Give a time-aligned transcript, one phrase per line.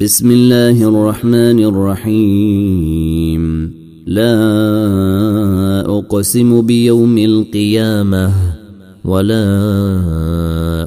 [0.00, 3.42] بسم الله الرحمن الرحيم.
[4.06, 4.36] لا
[5.98, 8.32] أقسم بيوم القيامة
[9.04, 9.46] ولا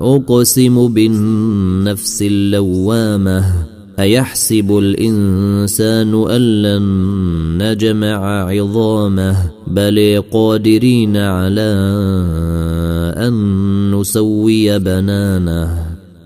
[0.00, 3.44] أقسم بالنفس اللوامة.
[3.98, 6.82] أيحسب الإنسان أن لن
[7.62, 9.36] نجمع عظامه؟
[9.66, 11.72] بل قادرين على
[13.16, 13.34] أن
[13.94, 15.95] نسوي بنانه.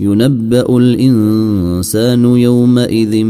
[0.00, 3.24] ينبأ الإنسان يومئذ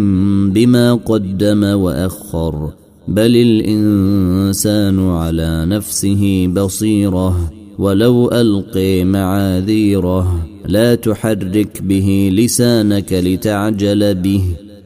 [0.51, 2.71] بما قدم وأخر
[3.09, 14.43] بل الإنسان على نفسه بصيرة ولو ألقي معاذيره لا تحرك به لسانك لتعجل به.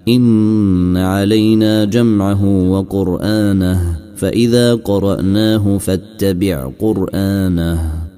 [0.09, 8.10] إن علينا جمعه وقرآنه فإذا قرأناه فاتبع قرآنه.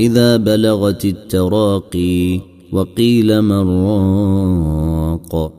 [0.00, 2.40] إذا بلغت التراقي
[2.72, 5.52] وقيل من راق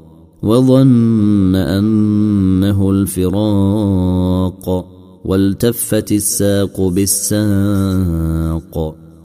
[0.43, 4.65] وظن أنه الفراق
[5.25, 7.41] والتفت الساق بالساق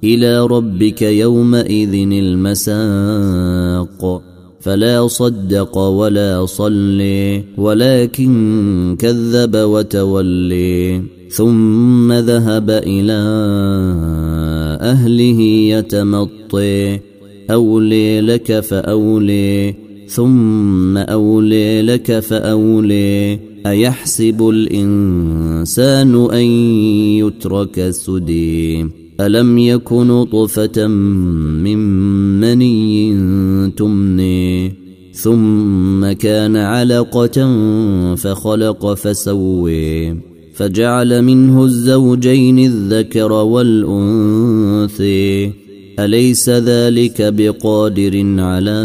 [0.05, 3.43] إلى ربك يومئذ المساق
[4.61, 13.17] فلا صدق ولا صلي ولكن كذب وتولي ثم ذهب إلى
[14.81, 17.01] أهله يتمطي.
[17.51, 19.75] أولي لك فأولي
[20.09, 23.39] ثم أولي لك فأولي.
[23.67, 26.45] أيحسب الإنسان أن
[27.27, 28.87] يترك سدي؟
[29.21, 31.79] ألم يكن طفة من
[32.41, 34.73] مني تمني؟
[35.13, 37.57] ثم كان علقة
[38.15, 40.36] فخلق فسوي.
[40.57, 44.87] فجعل منه الزوجين الذكر والانثي
[45.99, 48.81] أليس ذلك بقادر على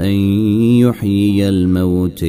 [0.00, 0.14] أن
[0.80, 2.24] يحيي الموت